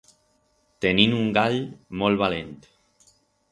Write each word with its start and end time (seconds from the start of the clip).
Tenim 0.85 1.13
un 1.17 1.29
gall 1.37 1.59
molt 2.01 2.23
valent. 2.25 2.59